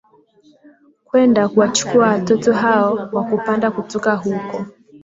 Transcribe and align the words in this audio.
kwenda 1.05 1.47
kuwachukua 1.47 2.07
watoto 2.07 2.53
hao 2.53 3.09
wa 3.13 3.23
kupanda 3.23 3.71
kutoka 3.71 4.15
huko 4.15 4.65